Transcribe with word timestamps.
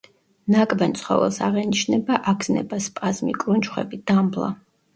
ნაკბენ 0.53 0.95
ცხოველს 1.01 1.37
აღენიშნება 1.49 2.19
აგზნება, 2.33 2.81
სპაზმი, 2.89 3.39
კრუნჩხვები, 3.45 4.05
დამბლა. 4.15 4.53